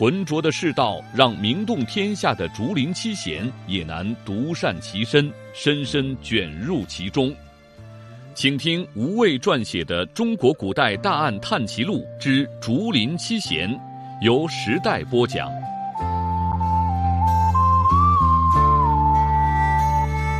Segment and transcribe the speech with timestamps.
[0.00, 7.30] 浑浊的世道，让名动天下的竹林七贤也难独善其身，深深卷入其中。
[8.34, 13.68] 请听吴畏撰写的《中国古代大案探奇录之竹林七贤》，
[14.22, 15.50] 由时代播讲。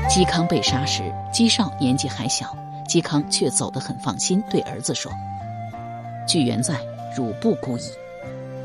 [0.09, 1.03] 嵇康被杀时，
[1.35, 2.57] 嵇绍年纪还小，
[2.89, 5.13] 嵇康却走得很放心，对儿子说
[6.27, 6.81] ：“巨源在，
[7.15, 7.83] 汝不孤矣。”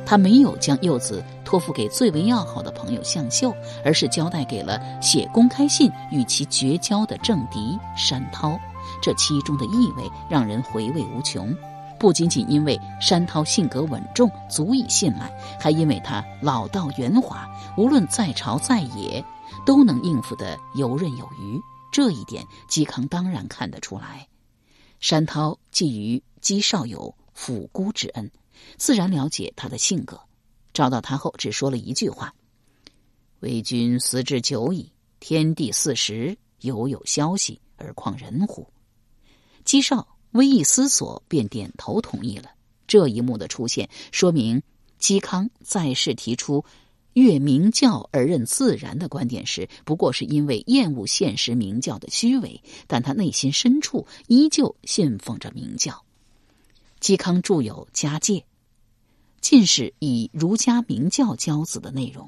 [0.06, 8.60] 他没有将幼子托付给最为要好的朋友向秀，而是交代给了写公开信与其绝交的政敌山涛。
[9.02, 11.56] 这其中的意味让人回味无穷。
[11.98, 17.48] 不仅仅因为山涛性格稳重，足以信赖，还因为他老道圆滑，
[17.78, 19.24] 无论在朝在野，
[19.66, 21.60] 都能应付得游刃有余。
[21.92, 24.28] 这一点，嵇康当然看得出来。
[25.00, 28.30] 山涛寄于嵇绍有抚孤之恩。
[28.78, 30.20] 自然了解他的性格，
[30.74, 32.34] 找到他后只说了一句话
[33.42, 38.68] ：“为君思之久矣，天地四时，犹有消息，而况人乎？”
[39.66, 42.52] 嵇绍微一思索，便点头同意了。
[42.88, 44.62] 这一幕的出现，说明
[45.00, 46.64] 嵇康在世提出
[47.14, 56.04] “越明教而任自然”的观点时，不过是因为厌恶现实明教的虚伪，但他内心深处依旧信奉着明教。
[57.02, 58.34] 嵇康著有《家戒》，
[59.46, 62.28] 尽是以儒家明教教子的内容。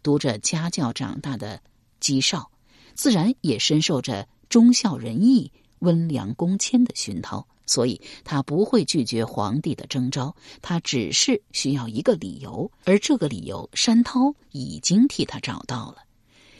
[0.00, 1.60] 读着家教长大的
[2.00, 2.52] 嵇绍，
[2.94, 10.36] 自然也深受着忠孝仁义、温良恭谦的熏陶，所以他不会拒绝皇帝的征召。
[10.60, 15.96] 他只是需要一个理由，而这个理由，山涛已经替他找到了，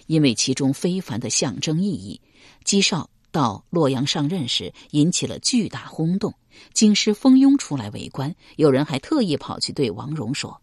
[0.09, 2.21] 因为其中非凡的象征意义。
[2.65, 3.09] 嵇绍。
[3.33, 6.35] 到洛阳上任时，引起了巨大轰动，
[6.75, 8.37] 京师蜂拥出来围观。
[8.57, 10.61] 有人还特意跑去对王戎说：“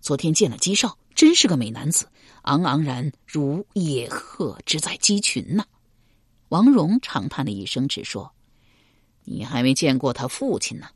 [0.00, 2.06] 昨天见了姬少，真是个美男子，
[2.42, 5.66] 昂昂然如野鹤之在鸡群呐。”
[6.48, 8.32] 王戎长叹了一声，只说
[9.24, 10.86] ：“你还没见过他父亲呢。”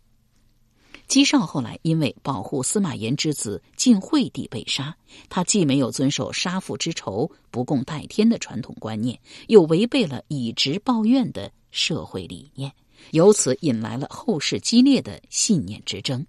[1.08, 4.96] 嵇绍后来因为保护司马炎之子晋惠帝被杀，
[5.28, 12.72] 他既没有遵守杀父之仇不共戴天的传统观念，又违背了以直报怨的社会理念，
[13.12, 16.26] 由此引来了后世激烈的信念之争。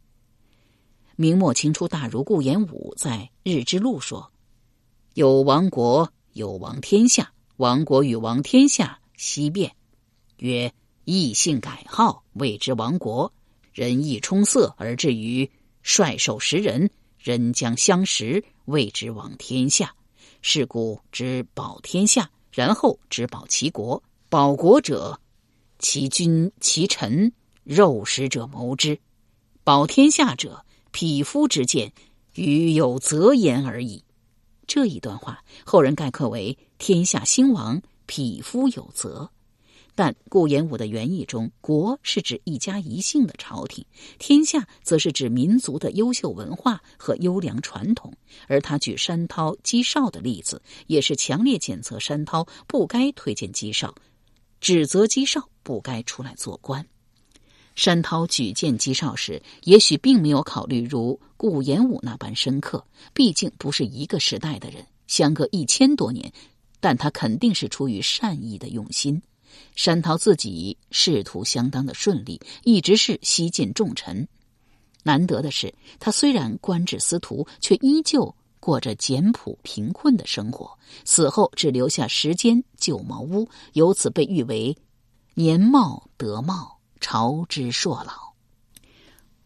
[1.15, 4.31] 明末清初大儒顾炎武在《日之录》说
[5.15, 7.31] ：“有亡国，有亡天下。
[7.55, 9.75] 亡国与亡天下，悉变。
[10.37, 10.71] 曰：
[11.05, 13.33] 异姓改号，谓之亡国。”
[13.77, 15.47] 人意充塞而至于
[15.83, 16.89] 率手食人，
[17.19, 19.93] 人将相食，谓之亡天下。
[20.41, 24.01] 是故知保天下，然后知保其国。
[24.29, 25.19] 保国者，
[25.77, 27.31] 其君其臣，
[27.63, 28.95] 肉食者谋之；
[29.63, 31.93] 保天下者，匹夫之见，
[32.33, 34.03] 与有责言而已。
[34.65, 39.29] 这一段话，后人概括为：天下兴亡，匹夫有责。
[39.97, 43.83] 但顾炎武的原意中，国是指一家一姓的朝廷，
[44.19, 48.13] 天下则是指民族的优秀文化和优良传统。
[48.47, 53.95] 而他举山涛、嵇绍的例子，也是强烈谴责山涛不该推荐嵇绍，
[54.61, 56.85] 指责嵇绍不该出来做官。
[57.73, 66.31] 山涛举荐嵇绍时，也许并没有考虑如顾炎武那般深刻，毕竟不是一个时代的人，相隔一千多年，
[66.79, 69.19] 但他肯定是出于善意的用心。
[69.75, 74.27] 山涛自己仕途相当的顺利，一直是西晋重臣。
[75.03, 80.77] 难得的是，他虽然官至司徒，却依旧过着简朴贫困的生活。
[81.05, 84.75] 死后只留下十间旧茅屋，由此被誉为
[85.35, 88.13] “年茂德茂，朝之硕老”。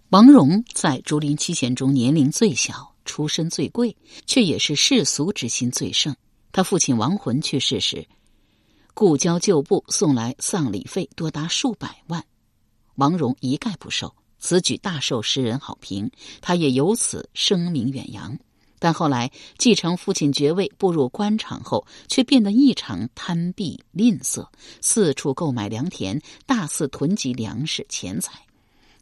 [0.09, 6.15] 王戎在竹林七贤中年龄最小，出身最贵，却也是世俗之心最盛。
[6.51, 8.07] 他父亲亡魂去世时。
[9.01, 12.23] 故交旧部送来丧礼费多达数百万，
[12.97, 14.13] 王戎一概不收。
[14.37, 18.37] 此举大受诗人好评，他也由此声名远扬。
[18.77, 24.47] 但后来继承父亲爵位，步入官场后，却变得异常贪鄙吝啬，
[24.81, 28.33] 四处购买良田，大肆囤积粮食钱财。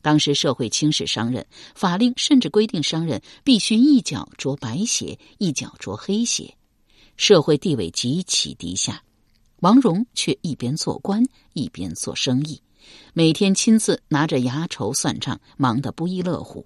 [0.01, 6.55] 当时社会轻视商人，法令甚至规定商人必须一脚着白鞋，一脚着黑鞋，
[7.17, 9.03] 社会地位极其低下。
[9.61, 11.23] 王戎却一边做官
[11.53, 12.61] 一边做生意，
[13.13, 16.65] 每天亲自拿着牙筹算账，忙得不亦乐乎。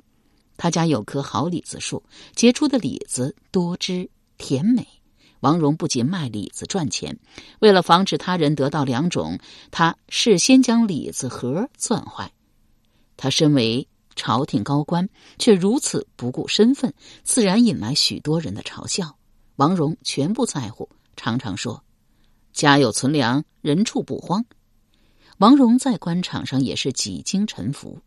[0.57, 2.03] 他家有棵好李子树，
[2.35, 4.87] 结出的李子多汁甜美。
[5.39, 7.19] 王戎不仅卖李子赚钱，
[7.59, 9.39] 为了防止他人得到良种，
[9.71, 12.31] 他事先将李子核攥坏。
[13.17, 15.09] 他身为朝廷高官，
[15.39, 16.93] 却如此不顾身份，
[17.23, 19.17] 自然引来许多人的嘲笑。
[19.57, 20.87] 王戎全不在乎，
[21.17, 21.83] 常常说。
[22.53, 24.45] 家有存粮，人畜不荒。
[25.39, 27.99] 王戎在官场上也是几经沉浮，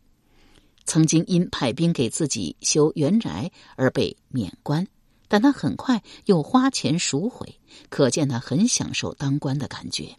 [0.85, 4.87] 曾经因派兵给自己修原宅而被免官，
[5.27, 7.59] 但他很快又花钱赎回，
[7.89, 10.15] 可见他很享受当官的感觉。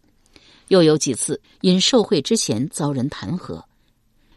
[0.69, 3.65] 又有几次因受贿之嫌遭人弹劾，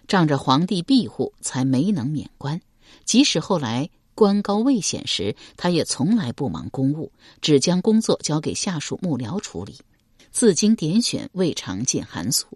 [0.07, 2.59] 仗着皇帝庇护才没能免官。
[3.03, 7.11] 即使后来官高位显时，他也从来不忙公务，
[7.41, 9.77] 只将工作交给下属幕僚处理。
[10.31, 12.47] 自经点选，未尝见寒素，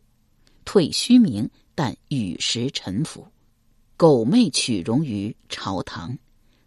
[0.63, 3.27] 退虚名，但与时沉浮，
[3.97, 6.17] 苟媚取容于朝堂。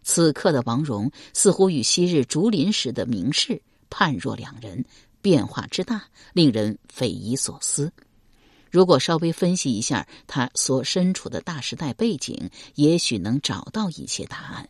[0.03, 4.83] 此刻的王戎似乎与昔日竹林时的名士判若两人，
[5.21, 6.03] 变化之大，
[6.33, 7.91] 令人匪夷所思。
[8.71, 14.69] 如果稍微分析一下他所身处的大时代背景，也许能找到一些答案。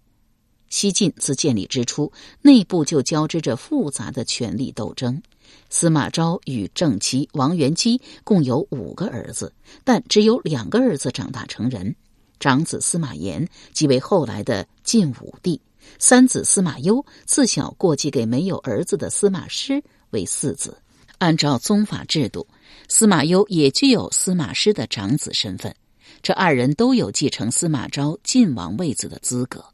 [0.70, 2.12] 西晋自建立之初，
[2.42, 5.22] 内部就交织着复杂的权力斗争。
[5.70, 9.52] 司马昭与正妻王元姬共有五个儿子，
[9.84, 11.96] 但只有两个儿子长大成人。
[12.40, 15.60] 长子司马炎即为后来的晋武帝，
[15.98, 20.78] 三子司马攸自小过继给没有儿子的司马师为四子。
[21.18, 22.48] 按照宗法制度，
[22.88, 25.76] 司马攸也具有司马师的长子身份，
[26.22, 29.66] 这二人都有继承司马昭晋王位子的资格。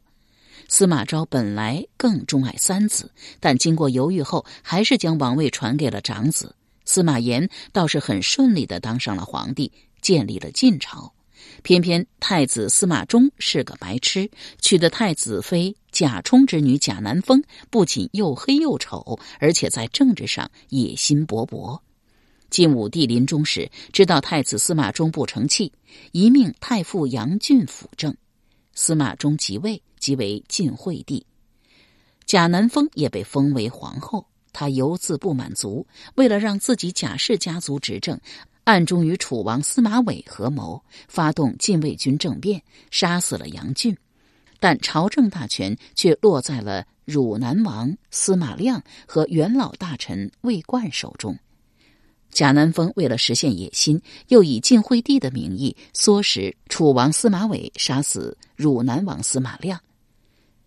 [0.68, 3.10] 司马昭本来更钟爱三子，
[3.40, 6.54] 但经过犹豫后，还是将王位传给了长子
[6.84, 7.48] 司马炎。
[7.72, 9.70] 倒是很顺利的当上了皇帝，
[10.00, 11.12] 建立了晋朝。
[11.62, 14.30] 偏偏太子司马衷是个白痴，
[14.60, 21.80] 娶的太子妃贾充之女贾南风，不仅又黑又丑，而且在政治上野心勃勃。
[22.50, 25.72] 晋武帝临终时，知道太子司马衷不成器，
[26.12, 28.16] 一命太傅杨俊辅政。
[28.74, 29.82] 司马衷即位。
[29.98, 31.24] 即为晋惠帝，
[32.24, 34.26] 贾南风也被封为皇后。
[34.52, 38.18] 他犹自不满足，为了让自己贾氏家族执政，
[38.64, 43.94] 暗中与楚王司马伟合谋，发动禁卫军政变，杀死了杨俊。
[44.58, 51.38] 但朝政大权却落在了汝南王司马亮和元老大臣魏冠手中。
[52.30, 59.80] 贾南风为了实现野心，又以晋惠帝的名义唆使楚王司马伟杀死汝南王司马亮。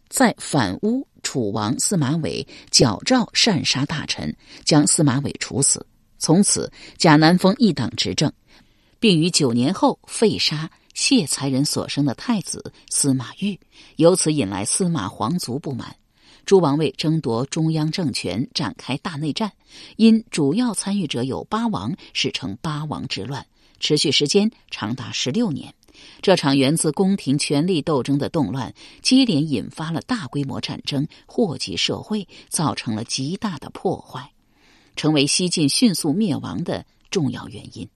[0.07, 5.85] 在反诬楚王司马伟矫诏擅杀大臣，将司马伟处死。
[6.17, 8.31] 从此，贾南风一党执政，
[8.99, 13.59] 并于九年后废杀谢才人所生的太子司马昱，
[13.97, 15.95] 由此引来司马皇族不满，
[16.45, 19.51] 诸王为争夺中央政权展开大内战。
[19.95, 23.45] 因主要参与者有八王，史称八王之乱，
[23.79, 25.73] 持续时间长达十六年。
[26.21, 34.31] 这场源自宫廷权力斗争的动乱，接连引发了大规模战争，祸及社会，造成了极大的破坏，
[34.95, 37.87] 成为西晋迅速灭亡的重要原因。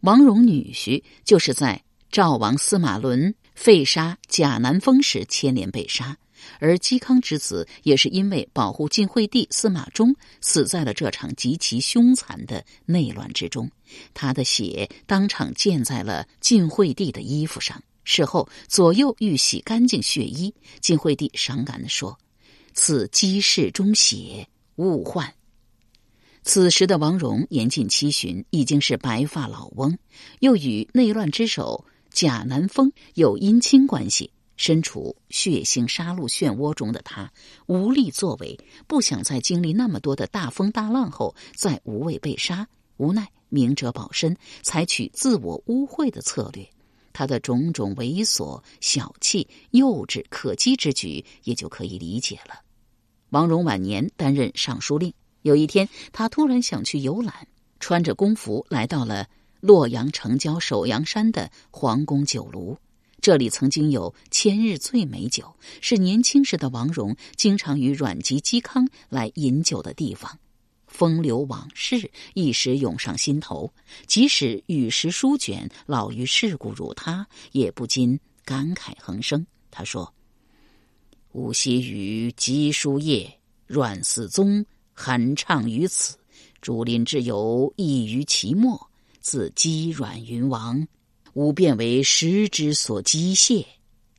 [0.00, 6.16] 王戎女婿就是在赵王司马伦废杀贾南风时牵连被杀。
[6.58, 13.70] 而嵇康之子也是因为保护晋惠帝司马衷，死在了这场极其凶残的内乱之中。
[14.14, 17.82] 他的血当场溅在了晋惠帝的衣服上。
[18.04, 22.18] 事后左右欲洗干净血衣，晋惠帝伤感地说
[22.74, 25.32] ：“此姬氏中血，勿患。”
[26.42, 29.96] 此时的王戎年近七旬，已经是白发老翁，
[30.40, 34.32] 又与内乱之首贾南风有姻亲关系。
[34.62, 37.32] 身处血腥杀戮漩涡中的他
[37.66, 46.64] 无力作为，不想在经历那么多的大风大浪后再无畏被杀，无奈明哲保身，采取自我污秽的策略。
[47.12, 52.60] 他的种种猥琐、小气、幼稚、可击之举，也就可以理解了。
[53.30, 57.48] 王戎晚年担任尚书令，有一天他突然想去游览，
[57.80, 59.26] 穿着工服来到了
[59.58, 62.78] 洛阳城郊首阳山的皇宫酒楼。
[63.22, 70.36] 这里曾经有千日醉美酒，是年轻时的王戎经常与阮籍、嵇康来饮酒的地方。
[70.88, 73.72] 风流往事一时涌上心头，
[74.08, 79.46] 即使与时书卷，老于世故如他，也不禁感慨横生。
[79.70, 80.12] 他说
[81.30, 83.32] ：“吾昔与嵇书夜，
[83.68, 86.16] 阮嗣宗酣畅于此，
[86.60, 90.84] 竹林之友异于其末，自积阮云王，
[91.34, 93.64] 吾便为时之所机械。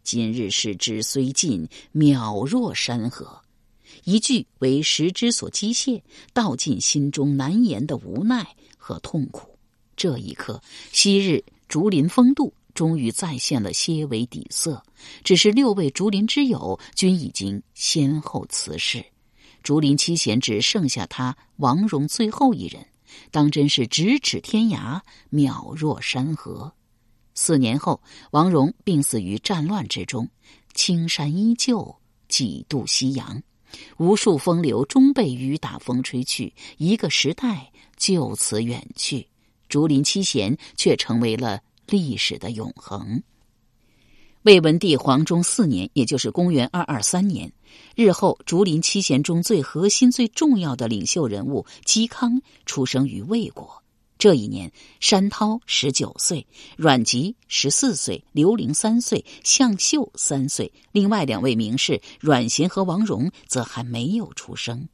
[0.03, 3.39] 今日视之虽近，渺若山河。
[4.03, 6.01] 一句为时之所机械，
[6.33, 9.47] 道尽心中难言的无奈和痛苦。
[9.95, 10.59] 这一刻，
[10.91, 14.81] 昔日竹林风度终于再现了些微底色。
[15.23, 19.05] 只是六位竹林之友均已经先后辞世，
[19.61, 22.83] 竹林七贤只剩下他王戎最后一人，
[23.29, 24.99] 当真是咫尺天涯，
[25.31, 26.73] 渺若山河。
[27.35, 30.29] 四年后，王戎病死于战乱之中，
[30.73, 31.95] 青山依旧，
[32.27, 33.41] 几度夕阳。
[33.97, 39.27] 无数风流终被雨打风吹去，一个时代就此远去。
[39.67, 43.23] 竹林七贤却成为了历史的永恒。
[44.43, 47.51] 魏文帝黄忠四年，也就是公元二二三年，
[47.95, 53.82] 日后竹林七贤中最核心、最重要的领袖人物嵇康出生于魏国。
[54.23, 60.71] 这一年，山涛十九岁，阮籍十四岁，刘伶三岁，向秀三岁。
[60.93, 64.87] 另外两位名士阮咸和王戎则还没有出生。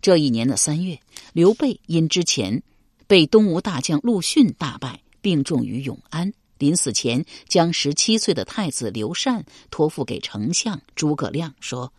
[0.00, 0.98] 这一年的三月，
[1.32, 2.64] 刘备因之前
[3.06, 6.32] 被东吴大将陆逊大败，病重于永安。
[6.58, 11.92] 临死前，将十七岁的太子刘禅托付给丞相诸葛亮，说：“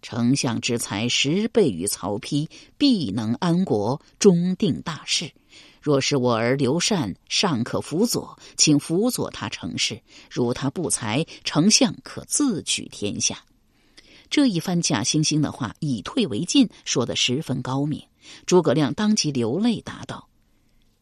[0.00, 5.30] 丞相之才十倍于曹丕，必能安国，终定大事。”
[5.82, 9.96] 若是我儿刘禅尚可辅佐，请辅佐他成事；
[10.30, 13.44] 如他不才，丞相可自取天下。
[14.30, 18.00] 这一番假惺惺的话，以退为进，说得十分高明。
[18.46, 20.28] 诸葛亮当即流泪答道：“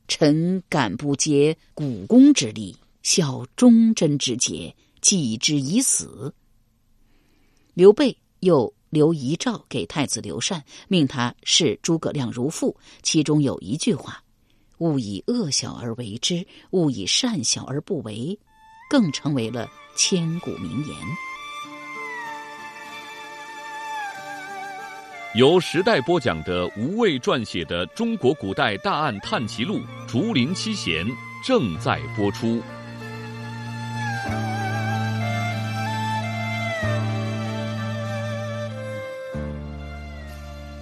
[0.08, 6.34] 臣敢不竭股肱之力，效忠贞之节，继之以死。”
[7.74, 14.24] 刘备又留遗诏给太子刘禅，命他视诸葛亮如父，其中有一句话。
[14.80, 18.38] 勿以恶小而为之，勿以善小而不为，
[18.88, 20.96] 更成为了千古名言。
[25.36, 31.06] 由时代播讲的吴畏撰写的《中国古代大案探奇录·竹林七贤》
[31.46, 32.62] 正在播出。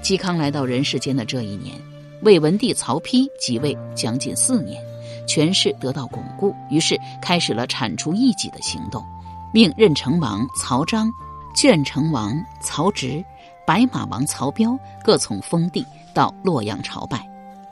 [0.02, 1.97] 嵇康来到人世间的这一年。
[2.22, 4.82] 魏文帝曹丕即位将近四年，
[5.26, 9.04] 权势得到巩固，于是开始了铲除异己的行动，
[9.52, 11.10] 命任城王曹彰、
[11.54, 13.24] 卷城王曹植、
[13.66, 17.24] 白马王曹彪各从封地到洛阳朝拜。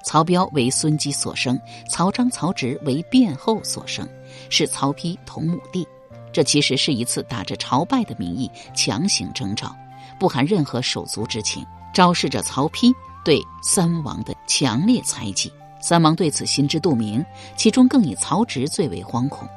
[0.05, 1.61] 曹彪为孙姬所生，
[1.91, 4.09] 曹彰、曹植为卞后所生，
[4.49, 5.87] 是曹丕同母弟。
[6.33, 9.75] 这其实是一次打着朝拜的名义强行征召，
[10.21, 12.95] 不含任何手足之情，昭示着曹丕。
[13.27, 15.53] 对三王的强烈猜忌，
[15.83, 19.49] 三王对此心知肚明，其中更以曹植最为惶恐。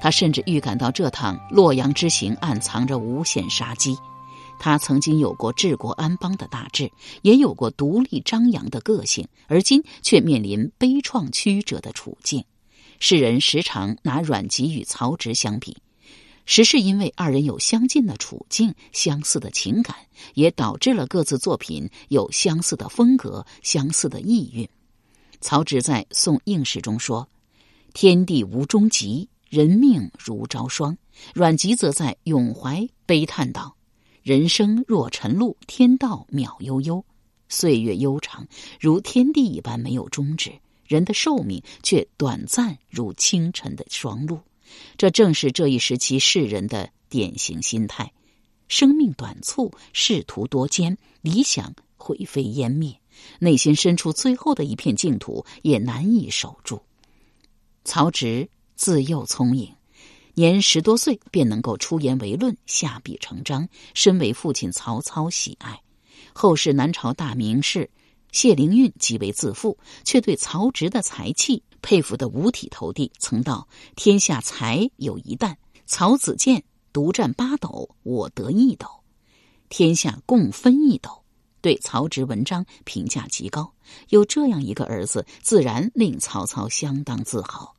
[0.00, 3.98] 他甚至预感到这趟洛阳之行暗藏着无限杀机。
[4.60, 12.44] 他曾经有过治国安邦的大志，也有过独立张扬的个性，而今却面临悲怆曲折的处境。
[13.00, 15.76] 世人时常拿阮籍与曹植相比。
[16.50, 19.94] 实是因为二人有相近的处境、相似的情感，
[20.32, 24.66] 也导致了各自作品有相似的风格、相似的意蕴。
[25.42, 27.28] 曹植在《送应试》中说
[27.92, 30.96] ：“天地无终极，人命如朝霜。”
[31.34, 33.76] 阮籍则在《咏怀》悲叹道
[34.24, 37.04] ：“人生若晨露，天道渺悠悠，
[37.50, 38.48] 岁月悠长，
[38.80, 40.50] 如天地一般没有终止，
[40.86, 44.40] 人的寿命却短暂如清晨的霜露。”
[44.96, 48.12] 这正是这一时期世人的典型心态：
[48.68, 53.00] 生命短促，仕途多艰，理想灰飞烟灭，
[53.38, 56.82] 内心深处最后的一片净土也难以守住。
[57.84, 59.74] 曹植自幼聪颖，
[60.34, 65.80] 年十多岁便能够出言为论，下笔成章，深为父亲曹操喜爱。
[66.34, 67.90] 后世南朝大名士
[68.30, 71.62] 谢灵运极为自负，却对曹植的才气。
[71.82, 75.56] 佩服的五体投地，曾道：“天下才有一担，
[75.86, 78.86] 曹子建独占八斗，我得一斗；
[79.68, 81.10] 天下共分一斗。”
[81.60, 83.72] 对曹植文章评价极高。
[84.10, 87.74] 有这样一个儿子，自然令曹操相当自豪。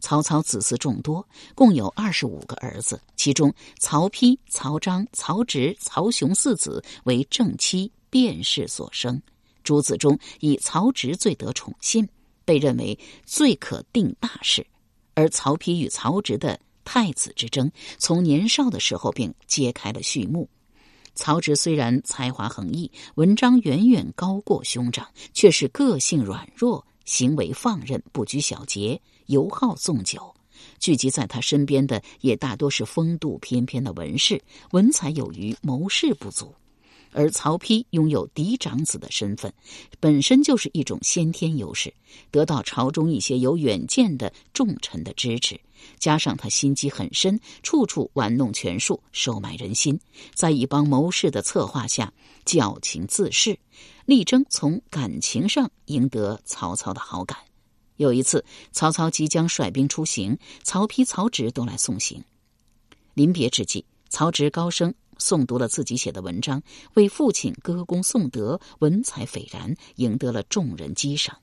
[0.00, 9.22] 曹操子嗣众多，共有二十五个儿子，其中曹丕、曹彰、曹植、曹雄四子为正妻卞氏所生。
[9.62, 12.08] 诸子中，以曹植最得宠信。
[12.44, 14.66] 被认为最可定大事，
[15.14, 20.48] 而曹丕与曹植的太子之争，从年少的时候便揭开了序幕。
[21.14, 30.34] 曹植虽然才华横溢，文章远远高过兄长，却是个性软弱，行为放任，不拘小节，尤好纵酒。
[30.78, 36.54] 聚集在他身边的也大多是风度翩翩的文士，文采有余，谋事不足。
[37.12, 39.52] 而曹丕拥有嫡长子的身份，
[40.00, 41.92] 本身就是一种先天优势，
[42.30, 45.60] 得到朝中一些有远见的重臣的支持，
[45.98, 50.00] 加上他心机很深，处处玩弄权术，收买人心，
[50.34, 52.12] 在一帮谋士的策划下，
[52.44, 53.56] 矫情自恃，
[54.06, 57.38] 力争从感情上赢得曹操的好感。
[57.96, 62.24] 有一次，曹操即将率兵出行，曹丕、曹植都来送行。
[63.14, 64.92] 临别之际，曹植高声。
[65.22, 66.60] 诵读了自己写的文章，
[66.94, 71.38] 为父亲歌功颂德，文采斐然，赢得了众人激赏。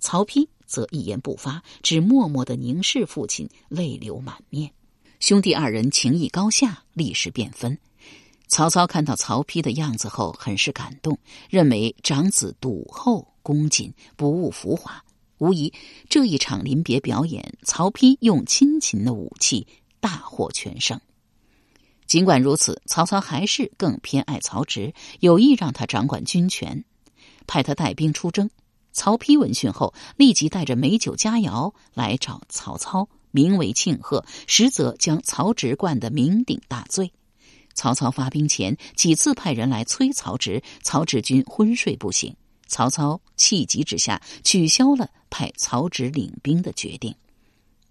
[0.00, 4.72] 曹丕则一言不发，只默默的凝视父亲，泪流满面。
[5.20, 7.78] 兄弟二人情谊高下，立时变分。
[8.48, 11.18] 曹操看到曹丕的样子后，很是感动，
[11.50, 15.04] 认为长子笃厚恭谨，不务浮华。
[15.38, 15.72] 无疑，
[16.08, 19.66] 这一场临别表演，曹丕用亲情的武器
[20.00, 21.00] 大获全胜。
[22.12, 26.84] 尽管如此，曹操还是更偏爱曹植，有意让他掌管军权，
[27.46, 28.50] 派他带兵出征。
[28.92, 37.10] 曹丕闻讯后，立即带着美酒佳肴来找曹操，名为庆贺，实则将曹植灌得酩酊大醉。
[37.72, 42.36] 曹操发兵前几次派人来催曹植，曹植君昏睡不醒。
[42.66, 47.14] 曹操气急之下，取消了派曹植领兵的决定。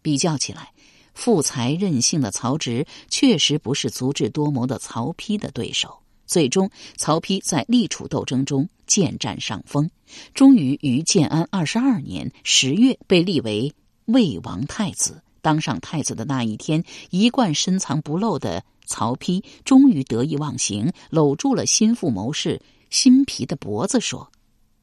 [0.04, 0.72] 比较起来。
[1.14, 6.00] 富才任性的曹植确实不是足智多谋的曹丕的对手。
[6.26, 9.90] 最终，曹丕在立储斗争中渐占上风，
[10.34, 13.74] 终于于建安二十二年十月被立为
[14.06, 15.22] 魏王太子。
[15.42, 24.32] 当上太子的那一天，一贯深藏不露的曹丕终于得意忘形，搂住了心腹谋士辛毗的脖子，说：“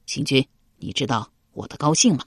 [0.04, 0.44] 行军，
[0.78, 2.24] 你知道我的高兴吗？”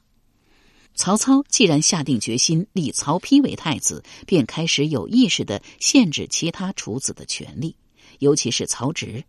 [0.96, 7.76] 曹操既然下定决心立曹丕为太子，便开始有意识的限制其他处子的权利，
[8.20, 9.24] 尤其是曹植。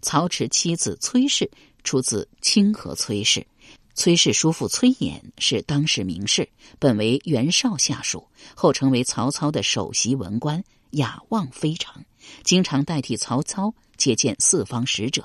[0.00, 1.50] 曹植妻子崔氏
[1.82, 3.46] 出自清河崔氏，
[3.94, 12.04] 崔氏叔父崔琰是当时名士，本为袁绍下属，后成为曹操的首席文官，雅望非常，
[12.44, 15.24] 经常代替曹操接见四方使者。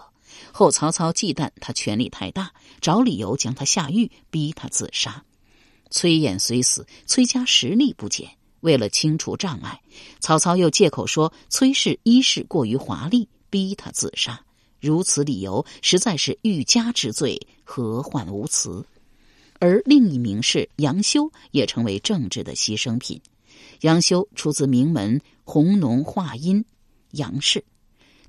[0.51, 2.51] 后曹操忌惮他权力太大，
[2.82, 5.23] 找理由将他下狱，逼他自杀。
[5.93, 8.27] 崔琰虽死，崔家实力不减。
[8.62, 9.79] 为了清除障碍，
[10.19, 14.43] 曹操又借口说崔氏衣饰过于华丽，逼他自杀。
[14.82, 18.84] 如此理由实在是欲加之罪，何患无辞？
[19.60, 23.21] 而另一名士杨修也成为政治的牺牲品。
[23.82, 26.65] 杨修出自名门弘农华阴
[27.12, 27.63] 杨氏，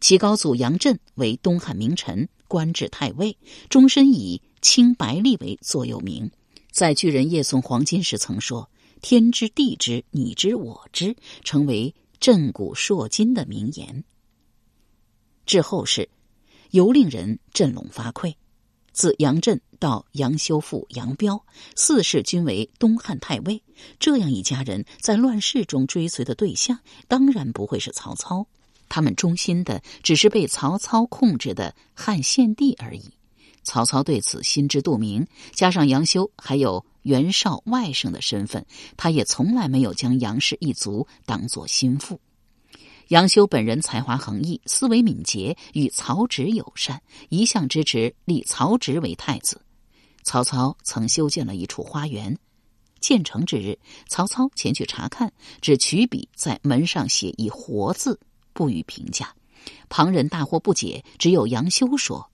[0.01, 3.39] 其高祖杨震为东汉名臣，官至太尉，
[3.71, 6.31] 终身以清白吏为座右铭。
[6.75, 8.69] 在巨人夜送黄金时，曾说
[9.01, 14.03] ：“天知地知，你知我知”，成为震古烁今的名言。
[15.47, 16.09] 至后世，
[16.73, 18.35] 尤令人振聋发聩。
[18.93, 21.45] 自杨震到杨修父杨彪，
[21.77, 23.63] 四世均为东汉太尉。
[24.01, 28.49] 这样一家人，在乱世中追随的对象，当然不会是曹操。
[28.89, 33.13] 他们忠心的，只是被曹操控制的汉献帝而已。
[33.65, 38.65] 曹操对此心知肚明，加上杨修还有袁绍外甥的身份，
[38.97, 42.21] 他也从来没有将杨氏一族当作心腹。
[43.09, 49.61] 杨修本人才华横溢，思维敏捷，与曹植友善，一向支持立曹植为太子。
[50.23, 52.39] 曹操曾修建了一处花园，
[53.01, 58.19] 建成之日，曹操前去查看，只取笔在门上写一“活”字，
[58.55, 59.35] 不予评价。
[59.91, 62.31] 旁人大惑不解，只有杨修说。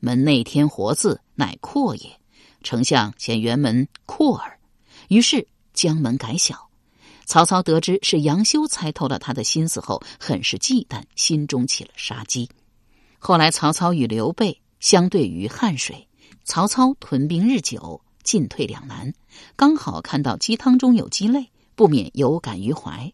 [0.00, 2.20] 门内添活字，乃阔也。
[2.62, 4.58] 丞相嫌辕门阔耳，
[5.08, 6.68] 于是将门改小。
[7.24, 12.50] 曹操得知是杨修猜透了他的心思后，很是忌惮，心中起了杀机。
[13.18, 16.08] 后来曹操与刘备相对于汉水，
[16.44, 19.14] 曹操屯兵日久，进退两难，
[19.56, 23.10] 刚好看到鸡汤中有鸡肋，不免有感于怀。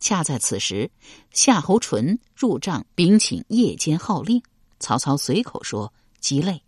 [0.00, 0.90] 恰在此时，
[1.32, 4.42] 夏侯淳入帐禀请夜间号令，
[4.80, 5.92] 曹操随口说。
[6.20, 6.62] 鸡肋，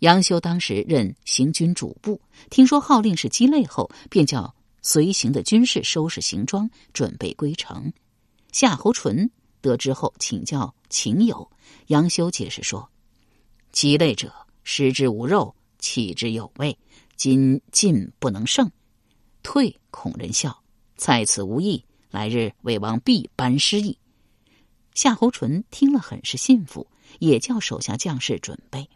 [0.00, 2.20] 杨修当时任行军主簿，
[2.50, 7.92] 听说号令是鸡肋后，便叫随行的军士收拾行装，准备归城。
[8.52, 11.50] 夏侯淳得知后请教秦友，
[11.86, 12.88] 杨修解释说
[13.72, 14.32] ：“鸡肋者，
[14.64, 16.76] 食之无肉，弃之有味。
[17.16, 18.70] 今进不能胜，
[19.42, 20.62] 退恐人笑。
[20.96, 23.96] 在此无益，来日魏王必班失矣。”
[24.94, 26.86] 夏侯淳听了很是信服，
[27.18, 28.88] 也叫手下将士准备。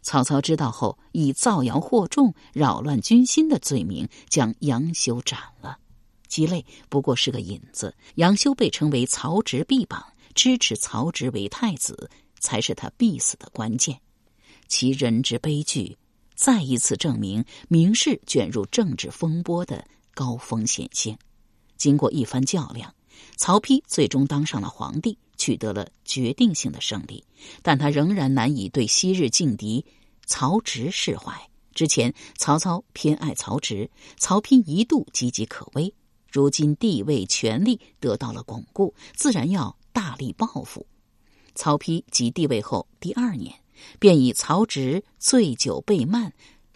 [0.00, 5.78] 曹操知道后，以造谣惑众、扰乱军心的罪名将杨修斩了。
[6.28, 14.00] 鸡肋不过是个引子，杨修被称为曹植臂膀，支持曹植为太子，才是他必死的关键。
[14.66, 15.98] 其人之悲剧，
[16.34, 21.18] 再一次证明明氏卷入政治风波的高风险性。
[21.76, 22.94] 经过一番较量，
[23.36, 25.18] 曹丕最终当上了皇帝。
[25.42, 27.24] 取得了决定性的胜利，
[27.62, 29.84] 但他仍然难以对昔日劲敌
[30.24, 31.34] 曹植释怀。
[31.74, 35.92] 之前曹操偏爱曹植，曹丕一度岌岌可危。
[36.30, 40.86] 如今地位权力得到了巩固，自然要大力报复。
[41.56, 43.52] 曹丕即帝位后第二年，
[43.98, 46.32] 便以曹植醉酒被慢、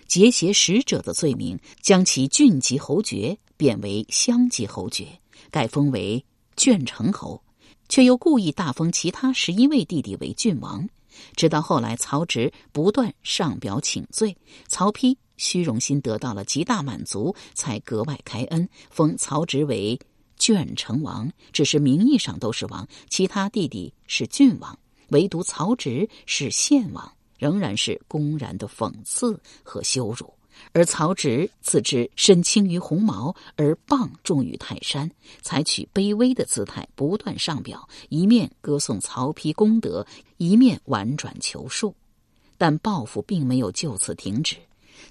[0.09, 5.07] 结挟使者的罪名，将其郡级侯爵贬为乡级侯爵，
[5.53, 6.25] 改封为
[6.57, 7.41] 鄄城侯。
[7.89, 10.89] 却又故意大封其他十一位弟弟为郡王，
[11.35, 14.37] 直到后来曹植不断上表请罪，
[14.69, 19.99] 曹丕虚荣心得到了极大满足，才格外开恩，封曹植为
[20.39, 21.31] 鄄城王。
[21.53, 30.36] 只是名义上都是王，其他弟弟是郡王，唯独曹植是县王，仍然是公然的讽刺和羞辱。
[30.73, 35.11] 而曹植自知身轻于鸿毛，而棒重于泰山，
[35.43, 41.93] 采取卑微的姿态，不断上表，一面歌颂曹丕功德，一面婉转求恕。
[42.59, 44.57] 但报复并没有就此停止。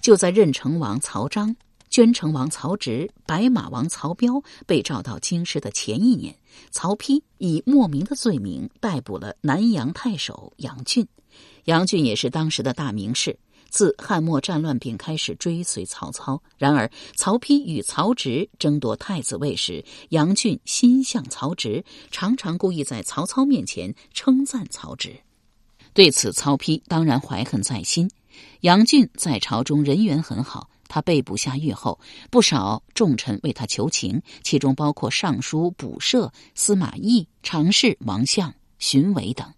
[0.02, 1.56] 就在任城王曹彰、
[1.90, 6.36] 捐城王曹植、白马王曹彪被召到京师的前一年，
[6.72, 11.08] 曹丕以莫名的罪名逮捕了南阳太守杨俊。
[11.66, 13.38] 杨俊也是当时的大名士。
[13.70, 25.16] 自汉末战乱便开始追随曹操，然而曹丕与曹植争夺太子位时，杨俊心向曹植，常常故意在曹操面前称赞曹植。
[25.94, 28.10] 对此，曹丕当然怀恨在心。
[28.62, 32.00] 杨俊在朝中人缘很好，他被捕下狱后，
[32.30, 39.54] 不少重臣为他求情，其中包括尚书卜射、司马懿、常侍王相、荀伟等。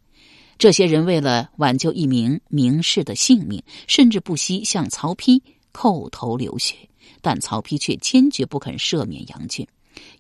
[0.58, 5.41] 这些人为了挽救一名名士的性命，甚至不惜向曹丕
[5.72, 6.76] 叩头流血，
[7.22, 9.67] 但曹丕却坚决不肯赦免杨俊。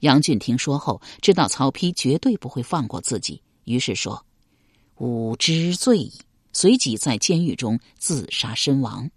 [0.01, 4.23] 杨俊听说后，知道曹丕绝对不会放过自己，于是说
[4.97, 6.13] ：“吾知罪矣。”
[6.53, 9.09] 随即在监狱中自杀身亡。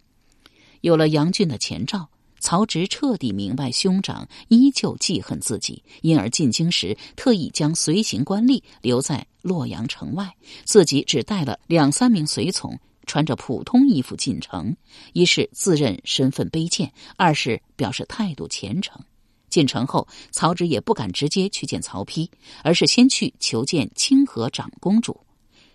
[0.83, 2.09] 有了杨俊的前兆。
[2.43, 14.77] 曹植彻底明白兄长依旧记恨自己，因而进京时特意将随行官吏留在洛阳城外，自己只带了两三名随从，穿着普通衣服进城。
[15.13, 19.01] 一是自认身份卑贱，二是表示态度虔诚。
[19.49, 22.29] 进城后，曹植也不敢直接去见曹丕，
[22.63, 25.21] 而是先去求见清河长公主，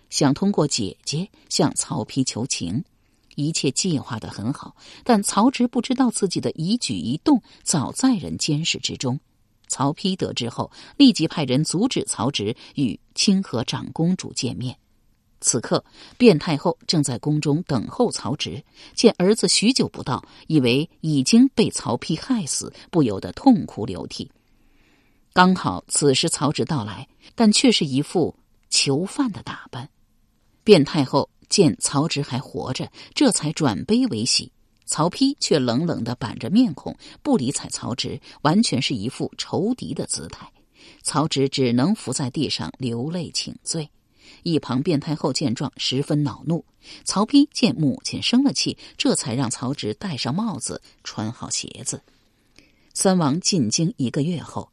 [0.08, 2.82] 想通过姐姐向曹丕求情。
[3.34, 4.74] 一切计划的很好，
[5.04, 9.20] 但曹植不知道自己的一举一动早在人监视之中。
[9.68, 14.76] 曹丕得知后，立即派人阻止曹植与清河长公主见面。
[15.40, 15.84] 此刻，
[16.18, 24.30] 卞太后正在宫中等候曹植，见儿子许久不到，以为已经被曹丕害死，不由得痛哭流涕。
[25.32, 28.34] 刚好此时曹植到来，但却是一副
[28.70, 29.88] 囚犯的打扮。
[30.64, 31.28] 卞太后。
[31.48, 34.50] 见曹植还活着，这才转悲为喜。
[34.86, 40.50] 曹丕却冷冷的板着面孔，不理睬曹植，完全是一副仇敌的姿态。
[41.02, 43.90] 曹植只能伏在地上流泪请罪。
[44.44, 46.64] 一旁卞太后见状，十分恼怒。
[47.04, 52.00] 曹丕见母亲生了气，这才让曹植戴上帽子，穿好鞋子。
[52.94, 54.70] 三王进京一个月后。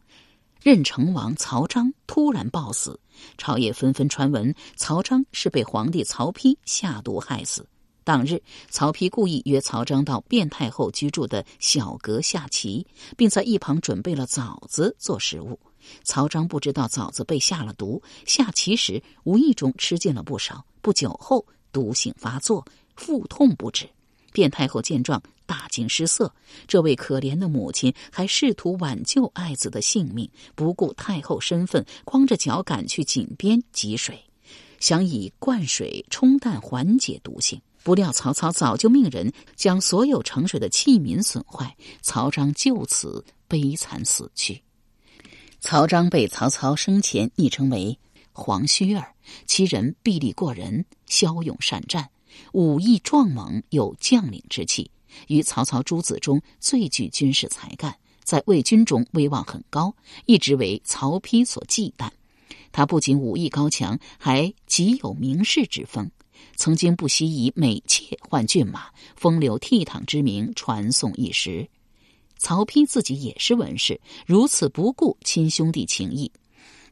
[0.62, 2.97] 任城王曹彰突然暴死，
[3.38, 7.67] 朝野纷纷传闻曹彰是被皇帝曹丕下毒害死。
[8.03, 12.85] 当日，曹丕故意约曹彰到卞太后居住的小阁下棋，
[13.15, 15.59] 并在一旁准备了枣子做食物。
[16.03, 20.65] 曹彰不知道枣子被下了毒，下棋时无意中吃进了不少。
[20.81, 23.89] 不久后，毒性发作，腹痛不止。
[24.33, 26.33] 卞太后见状大惊失色，
[26.67, 34.19] 这位可怜的母亲还试图挽救爱子的性命，不顾太后身份，光着脚赶去井边汲水，
[34.79, 37.61] 想以灌水冲淡缓解毒性。
[37.83, 44.61] 不料曹操早就命人将所有盛水的器皿损坏，曹彰就此悲惨死去。
[45.59, 47.97] 曹彰被曹操生前昵称为
[48.31, 49.13] 黄须儿，
[49.45, 52.09] 其人臂力过人，骁勇善战。
[52.53, 54.89] 武艺壮猛，有将领之气，
[55.27, 59.93] 与曹操诸子中最具军事才干，在魏军中威望很高，
[60.25, 62.09] 一直为曹丕所忌惮。
[62.71, 66.09] 他不仅武艺高强，还极有名士之风，
[66.56, 71.67] 曾经不惜以美妾换骏马，风流倜傥之名传颂一时。
[72.38, 76.32] 曹丕自己也是文士，如此不顾亲兄弟情谊，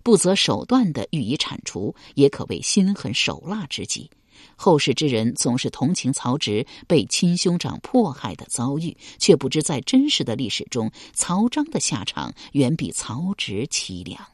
[0.01, 4.09] 不择手段的予以铲除，也可谓心狠手辣之极。
[4.55, 14.25] 后世之人总是同情曹植被亲兄长迫害的遭遇，却不知在真实的历史中，曹彰的下场远比曹植凄凉。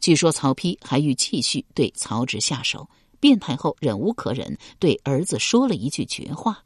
[0.00, 2.88] 据说曹丕还欲继续对曹植下手，
[3.26, 6.62] 变态后忍无可忍，对儿子说了一句绝话：“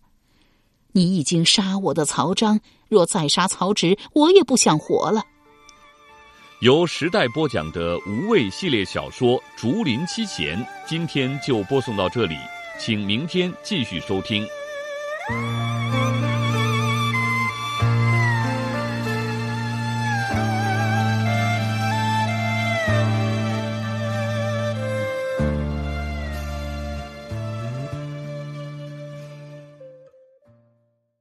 [0.92, 5.25] 你已经杀我的曹彰，若再杀曹植，我也不想活了。”
[6.61, 12.37] 由时代播讲的无畏系列小说《竹林七贤》，今天就播送到这里，
[12.79, 14.46] 请明天继续收听。